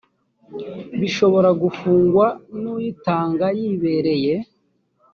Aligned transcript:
bishobora 0.99 1.49
gufungwa 1.61 2.25
n 2.61 2.63
uyitanga 2.73 3.45
yibereye 3.59 4.33